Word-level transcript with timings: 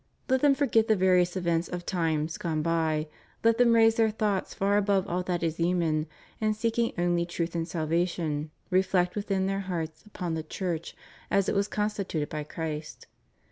Let 0.29 0.41
them 0.41 0.55
forget 0.55 0.87
the 0.87 0.95
various 0.95 1.35
events 1.37 1.67
of 1.67 1.85
times 1.85 2.39
gone 2.39 2.63
by, 2.63 3.07
let 3.43 3.59
them 3.59 3.73
raise 3.73 3.97
their 3.97 4.09
thoughts 4.09 4.51
far 4.51 4.77
above 4.77 5.05
all 5.07 5.21
that 5.21 5.43
is 5.43 5.57
human, 5.57 6.07
and 6.41 6.55
seeking 6.55 6.91
only 6.97 7.23
truth 7.23 7.53
and 7.53 7.67
salvation, 7.67 8.49
reflect 8.71 9.15
within 9.15 9.45
their 9.45 9.59
hearts 9.59 10.03
upon 10.03 10.33
the 10.33 10.41
Church 10.41 10.97
as 11.29 11.47
it 11.47 11.53
was 11.53 11.67
constituted 11.67 12.29
by 12.29 12.43
Christ. 12.43 13.05